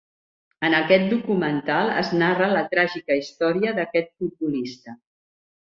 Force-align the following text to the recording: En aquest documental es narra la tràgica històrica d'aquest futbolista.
En 0.67 0.75
aquest 0.77 1.05
documental 1.11 1.93
es 2.03 2.09
narra 2.23 2.49
la 2.55 2.65
tràgica 2.73 3.21
històrica 3.21 3.77
d'aquest 3.81 4.13
futbolista. 4.17 5.01